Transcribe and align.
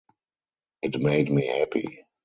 It 0.81 0.99
made 0.99 1.29
me 1.31 1.45
happy. 1.45 2.03